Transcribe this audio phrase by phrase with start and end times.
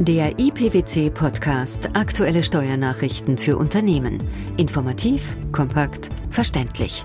[0.00, 4.18] Der IPWC-Podcast Aktuelle Steuernachrichten für Unternehmen.
[4.56, 7.04] Informativ, kompakt, verständlich.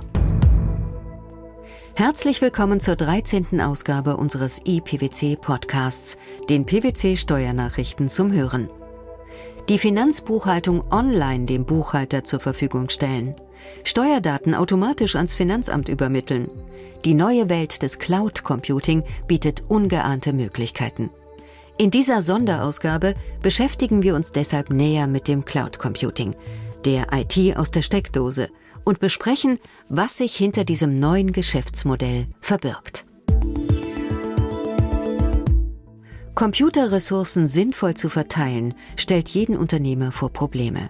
[1.93, 3.61] Herzlich willkommen zur 13.
[3.61, 6.17] Ausgabe unseres IPWC-Podcasts,
[6.49, 8.71] den PWC-Steuernachrichten zum Hören.
[9.69, 13.35] Die Finanzbuchhaltung online dem Buchhalter zur Verfügung stellen.
[13.83, 16.49] Steuerdaten automatisch ans Finanzamt übermitteln.
[17.05, 21.11] Die neue Welt des Cloud Computing bietet ungeahnte Möglichkeiten.
[21.79, 26.35] In dieser Sonderausgabe beschäftigen wir uns deshalb näher mit dem Cloud Computing,
[26.83, 28.49] der IT aus der Steckdose,
[28.83, 33.05] und besprechen, was sich hinter diesem neuen Geschäftsmodell verbirgt.
[36.35, 40.89] Computerressourcen sinnvoll zu verteilen, stellt jeden Unternehmer vor Probleme.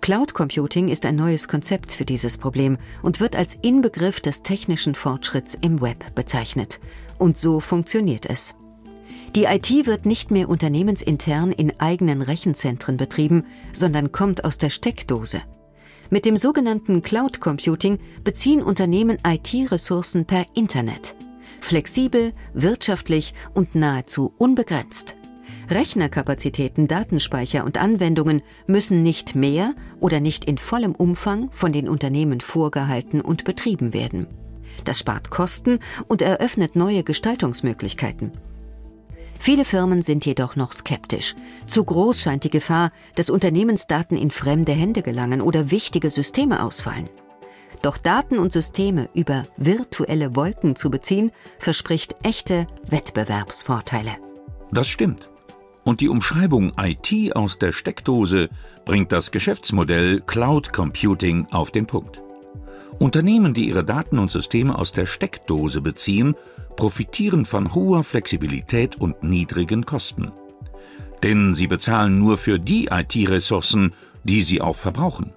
[0.00, 4.94] Cloud Computing ist ein neues Konzept für dieses Problem und wird als Inbegriff des technischen
[4.94, 6.80] Fortschritts im Web bezeichnet.
[7.18, 8.54] Und so funktioniert es.
[9.36, 15.42] Die IT wird nicht mehr unternehmensintern in eigenen Rechenzentren betrieben, sondern kommt aus der Steckdose.
[16.10, 21.14] Mit dem sogenannten Cloud Computing beziehen Unternehmen IT-Ressourcen per Internet.
[21.60, 25.14] Flexibel, wirtschaftlich und nahezu unbegrenzt.
[25.68, 32.40] Rechnerkapazitäten, Datenspeicher und Anwendungen müssen nicht mehr oder nicht in vollem Umfang von den Unternehmen
[32.40, 34.26] vorgehalten und betrieben werden.
[34.84, 35.78] Das spart Kosten
[36.08, 38.32] und eröffnet neue Gestaltungsmöglichkeiten.
[39.42, 41.34] Viele Firmen sind jedoch noch skeptisch.
[41.66, 47.08] Zu groß scheint die Gefahr, dass Unternehmensdaten in fremde Hände gelangen oder wichtige Systeme ausfallen.
[47.80, 54.10] Doch Daten und Systeme über virtuelle Wolken zu beziehen, verspricht echte Wettbewerbsvorteile.
[54.72, 55.30] Das stimmt.
[55.84, 58.50] Und die Umschreibung IT aus der Steckdose
[58.84, 62.20] bringt das Geschäftsmodell Cloud Computing auf den Punkt.
[62.98, 66.34] Unternehmen, die ihre Daten und Systeme aus der Steckdose beziehen,
[66.80, 70.32] profitieren von hoher Flexibilität und niedrigen Kosten.
[71.22, 73.92] Denn sie bezahlen nur für die IT-Ressourcen,
[74.24, 75.34] die sie auch verbrauchen.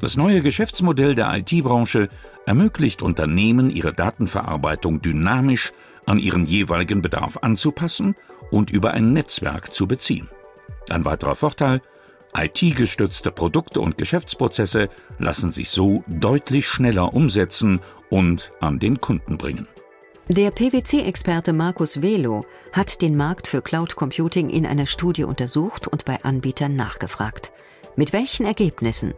[0.00, 2.08] Das neue Geschäftsmodell der IT-Branche
[2.44, 5.72] ermöglicht Unternehmen, ihre Datenverarbeitung dynamisch
[6.06, 8.16] an ihren jeweiligen Bedarf anzupassen
[8.50, 10.28] und über ein Netzwerk zu beziehen.
[10.90, 11.82] Ein weiterer Vorteil,
[12.36, 14.88] IT-gestützte Produkte und Geschäftsprozesse
[15.20, 17.78] lassen sich so deutlich schneller umsetzen
[18.10, 19.68] und an den Kunden bringen.
[20.28, 26.06] Der PwC-Experte Markus Velo hat den Markt für Cloud Computing in einer Studie untersucht und
[26.06, 27.52] bei Anbietern nachgefragt.
[27.96, 29.12] Mit welchen Ergebnissen?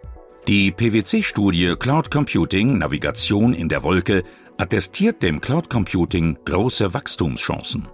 [0.49, 4.25] Die PwC-Studie Cloud Computing Navigation in der Wolke
[4.59, 7.87] attestiert dem Cloud Computing große Wachstumschancen.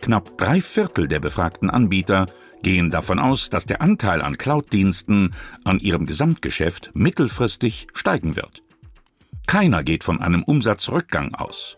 [0.00, 2.26] Knapp drei Viertel der befragten Anbieter
[2.64, 5.32] gehen davon aus, dass der Anteil an Cloud-Diensten
[5.62, 8.64] an ihrem Gesamtgeschäft mittelfristig steigen wird.
[9.46, 11.76] Keiner geht von einem Umsatzrückgang aus.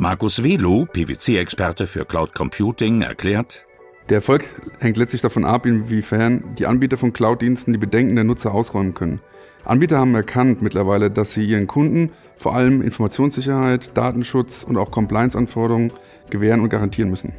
[0.00, 3.66] Markus Velo, PwC-Experte für Cloud Computing, erklärt,
[4.08, 4.44] der Erfolg
[4.78, 9.20] hängt letztlich davon ab, inwiefern die Anbieter von Cloud-Diensten die Bedenken der Nutzer ausräumen können.
[9.64, 15.92] Anbieter haben erkannt mittlerweile, dass sie ihren Kunden vor allem Informationssicherheit, Datenschutz und auch Compliance-Anforderungen
[16.30, 17.32] gewähren und garantieren müssen.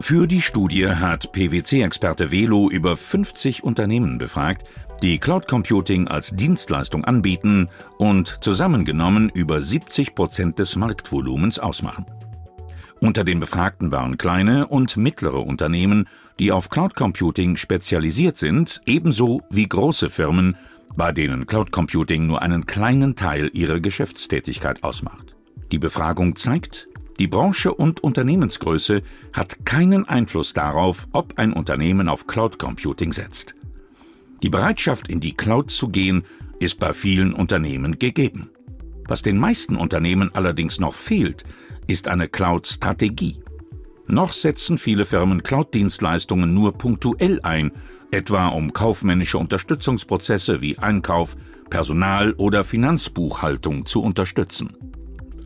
[0.00, 4.66] Für die Studie hat PwC-Experte Velo über 50 Unternehmen befragt,
[5.02, 7.68] die Cloud Computing als Dienstleistung anbieten
[7.98, 12.04] und zusammengenommen über 70 Prozent des Marktvolumens ausmachen.
[13.00, 16.06] Unter den Befragten waren kleine und mittlere Unternehmen,
[16.38, 20.56] die auf Cloud Computing spezialisiert sind, ebenso wie große Firmen,
[20.94, 25.34] bei denen Cloud Computing nur einen kleinen Teil ihrer Geschäftstätigkeit ausmacht.
[25.72, 29.02] Die Befragung zeigt, die Branche und Unternehmensgröße
[29.32, 33.54] hat keinen Einfluss darauf, ob ein Unternehmen auf Cloud Computing setzt.
[34.42, 36.24] Die Bereitschaft, in die Cloud zu gehen,
[36.58, 38.50] ist bei vielen Unternehmen gegeben.
[39.06, 41.44] Was den meisten Unternehmen allerdings noch fehlt,
[41.86, 43.42] ist eine Cloud-Strategie.
[44.06, 47.72] Noch setzen viele Firmen Cloud-Dienstleistungen nur punktuell ein,
[48.10, 51.36] etwa um kaufmännische Unterstützungsprozesse wie Einkauf,
[51.70, 54.76] Personal oder Finanzbuchhaltung zu unterstützen.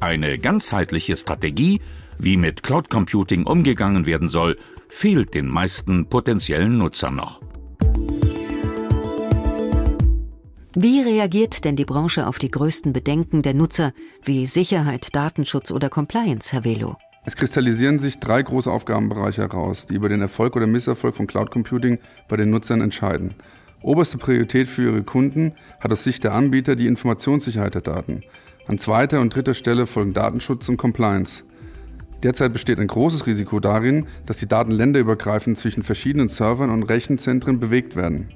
[0.00, 1.80] Eine ganzheitliche Strategie,
[2.18, 4.56] wie mit Cloud Computing umgegangen werden soll,
[4.88, 7.40] fehlt den meisten potenziellen Nutzern noch.
[10.76, 13.92] Wie reagiert denn die Branche auf die größten Bedenken der Nutzer
[14.24, 16.96] wie Sicherheit, Datenschutz oder Compliance, Herr Velo?
[17.24, 21.52] Es kristallisieren sich drei große Aufgabenbereiche heraus, die über den Erfolg oder Misserfolg von Cloud
[21.52, 23.34] Computing bei den Nutzern entscheiden.
[23.82, 28.24] Oberste Priorität für ihre Kunden hat aus Sicht der Anbieter die Informationssicherheit der Daten.
[28.66, 31.44] An zweiter und dritter Stelle folgen Datenschutz und Compliance.
[32.24, 37.60] Derzeit besteht ein großes Risiko darin, dass die Daten länderübergreifend zwischen verschiedenen Servern und Rechenzentren
[37.60, 38.30] bewegt werden.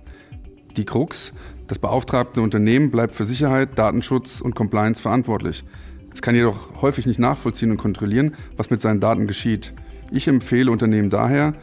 [0.78, 1.32] Die Krux,
[1.66, 5.64] das beauftragte Unternehmen bleibt für Sicherheit, Datenschutz und Compliance verantwortlich.
[6.14, 9.74] Es kann jedoch häufig nicht nachvollziehen und kontrollieren, was mit seinen Daten geschieht.
[10.12, 11.54] Ich empfehle Unternehmen daher,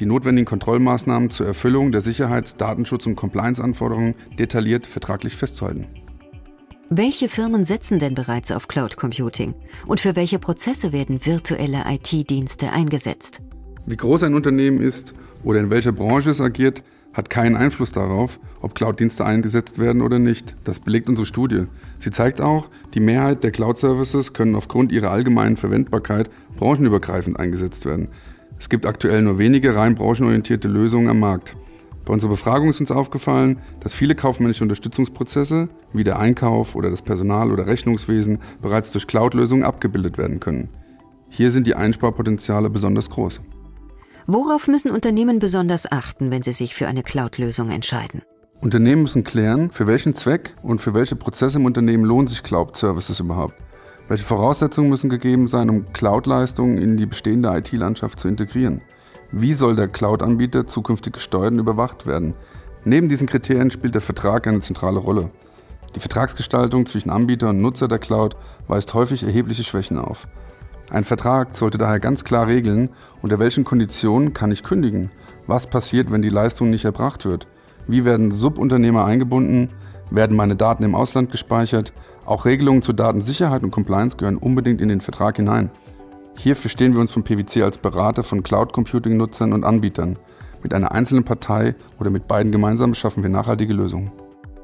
[0.00, 5.86] die notwendigen Kontrollmaßnahmen zur Erfüllung der Sicherheits-, Datenschutz- und Compliance-Anforderungen detailliert vertraglich festzuhalten.
[6.88, 9.54] Welche Firmen setzen denn bereits auf Cloud Computing?
[9.86, 13.42] Und für welche Prozesse werden virtuelle IT-Dienste eingesetzt?
[13.84, 15.12] Wie groß ein Unternehmen ist
[15.42, 16.82] oder in welcher Branche es agiert,
[17.14, 20.54] hat keinen Einfluss darauf, ob Cloud-Dienste eingesetzt werden oder nicht.
[20.64, 21.64] Das belegt unsere Studie.
[22.00, 28.08] Sie zeigt auch, die Mehrheit der Cloud-Services können aufgrund ihrer allgemeinen Verwendbarkeit branchenübergreifend eingesetzt werden.
[28.58, 31.56] Es gibt aktuell nur wenige rein branchenorientierte Lösungen am Markt.
[32.04, 37.00] Bei unserer Befragung ist uns aufgefallen, dass viele kaufmännische Unterstützungsprozesse, wie der Einkauf oder das
[37.00, 40.68] Personal- oder Rechnungswesen, bereits durch Cloud-Lösungen abgebildet werden können.
[41.30, 43.40] Hier sind die Einsparpotenziale besonders groß.
[44.26, 48.22] Worauf müssen Unternehmen besonders achten, wenn sie sich für eine Cloud-Lösung entscheiden?
[48.62, 53.20] Unternehmen müssen klären, für welchen Zweck und für welche Prozesse im Unternehmen lohnen sich Cloud-Services
[53.20, 53.54] überhaupt.
[54.08, 58.80] Welche Voraussetzungen müssen gegeben sein, um Cloud-Leistungen in die bestehende IT-Landschaft zu integrieren?
[59.30, 62.32] Wie soll der Cloud-Anbieter zukünftig gesteuert und überwacht werden?
[62.86, 65.28] Neben diesen Kriterien spielt der Vertrag eine zentrale Rolle.
[65.94, 68.36] Die Vertragsgestaltung zwischen Anbieter und Nutzer der Cloud
[68.68, 70.26] weist häufig erhebliche Schwächen auf.
[70.90, 72.90] Ein Vertrag sollte daher ganz klar regeln,
[73.22, 75.10] unter welchen Konditionen kann ich kündigen?
[75.46, 77.46] Was passiert, wenn die Leistung nicht erbracht wird?
[77.86, 79.70] Wie werden Subunternehmer eingebunden?
[80.10, 81.92] Werden meine Daten im Ausland gespeichert?
[82.26, 85.70] Auch Regelungen zur Datensicherheit und Compliance gehören unbedingt in den Vertrag hinein.
[86.36, 90.18] Hier verstehen wir uns vom PwC als Berater von Cloud Computing Nutzern und Anbietern.
[90.62, 94.12] Mit einer einzelnen Partei oder mit beiden gemeinsam schaffen wir nachhaltige Lösungen.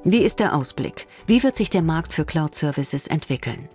[0.02, 1.06] Wie ist der Ausblick?
[1.26, 3.68] Wie wird sich der Markt für Cloud Services entwickeln?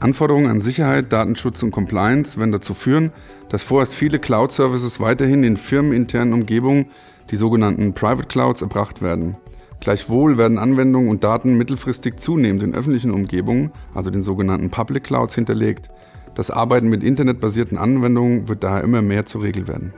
[0.00, 3.12] Anforderungen an Sicherheit, Datenschutz und Compliance werden dazu führen,
[3.50, 6.86] dass vorerst viele Cloud Services weiterhin in firmeninternen Umgebungen,
[7.30, 9.36] die sogenannten Private Clouds, erbracht werden.
[9.78, 15.34] Gleichwohl werden Anwendungen und Daten mittelfristig zunehmend in öffentlichen Umgebungen, also den sogenannten Public Clouds,
[15.34, 15.90] hinterlegt.
[16.34, 19.92] Das Arbeiten mit internetbasierten Anwendungen wird daher immer mehr zur Regel werden.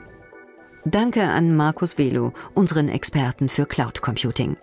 [0.84, 4.56] Danke an Markus Velo, unseren Experten für Cloud Computing.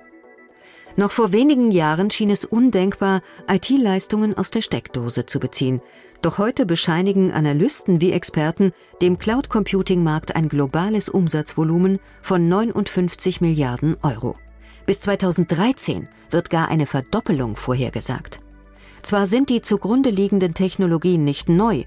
[0.99, 5.79] Noch vor wenigen Jahren schien es undenkbar, IT-Leistungen aus der Steckdose zu beziehen.
[6.21, 13.95] Doch heute bescheinigen Analysten wie Experten dem Cloud Computing-Markt ein globales Umsatzvolumen von 59 Milliarden
[14.03, 14.35] Euro.
[14.85, 18.41] Bis 2013 wird gar eine Verdoppelung vorhergesagt.
[19.01, 21.85] Zwar sind die zugrunde liegenden Technologien nicht neu,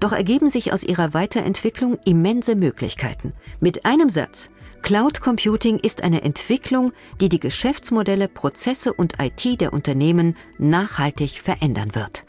[0.00, 3.32] doch ergeben sich aus ihrer Weiterentwicklung immense Möglichkeiten.
[3.60, 4.50] Mit einem Satz.
[4.82, 11.94] Cloud Computing ist eine Entwicklung, die die Geschäftsmodelle, Prozesse und IT der Unternehmen nachhaltig verändern
[11.94, 12.24] wird.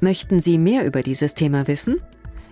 [0.00, 2.00] Möchten Sie mehr über dieses Thema wissen?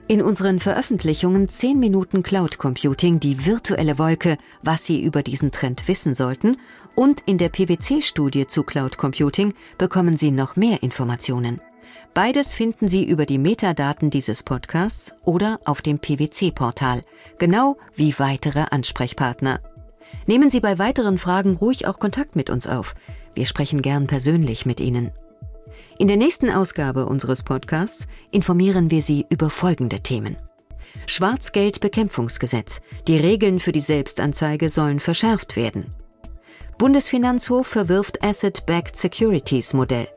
[0.09, 5.87] In unseren Veröffentlichungen 10 Minuten Cloud Computing, die virtuelle Wolke, was Sie über diesen Trend
[5.87, 6.57] wissen sollten,
[6.95, 11.61] und in der PwC-Studie zu Cloud Computing bekommen Sie noch mehr Informationen.
[12.14, 17.02] Beides finden Sie über die Metadaten dieses Podcasts oder auf dem PwC-Portal,
[17.38, 19.61] genau wie weitere Ansprechpartner.
[20.26, 22.94] Nehmen Sie bei weiteren Fragen ruhig auch Kontakt mit uns auf.
[23.35, 25.12] Wir sprechen gern persönlich mit Ihnen.
[25.99, 30.37] In der nächsten Ausgabe unseres Podcasts informieren wir Sie über folgende Themen.
[31.06, 32.81] Schwarzgeldbekämpfungsgesetz.
[33.06, 35.94] Die Regeln für die Selbstanzeige sollen verschärft werden.
[36.79, 40.08] Bundesfinanzhof verwirft Asset-Backed Securities Modell.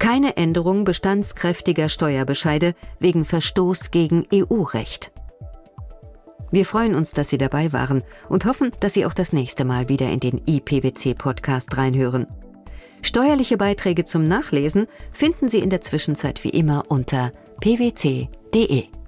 [0.00, 5.12] Keine Änderung bestandskräftiger Steuerbescheide wegen Verstoß gegen EU-Recht.
[6.50, 9.90] Wir freuen uns, dass Sie dabei waren und hoffen, dass Sie auch das nächste Mal
[9.90, 12.26] wieder in den IPWC-Podcast reinhören.
[13.02, 18.99] Steuerliche Beiträge zum Nachlesen finden Sie in der Zwischenzeit wie immer unter pwc.de.